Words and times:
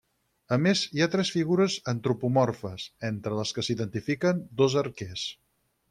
A 0.55 0.57
més 0.67 0.79
hi 0.95 1.03
ha 1.05 1.07
tres 1.15 1.31
figures 1.35 1.75
antropomorfes, 1.93 2.87
entre 3.13 3.39
les 3.41 3.55
que 3.59 3.69
s'identifiquen 3.69 4.45
dos 4.65 4.81
arquers. 4.87 5.29